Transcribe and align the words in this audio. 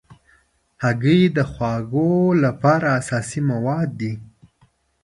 هګۍ 0.83 1.21
د 1.37 1.39
خواږو 1.51 2.11
لپاره 2.43 2.87
اساسي 2.99 3.41
مواد 3.51 3.89
دي. 3.99 4.13